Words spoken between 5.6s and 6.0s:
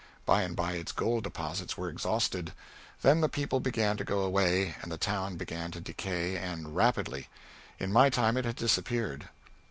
to